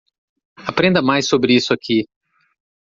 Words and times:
Aprenda 0.65 0.99
mais 0.99 1.27
sobre 1.27 1.53
isso 1.53 1.71
aqui. 1.75 2.07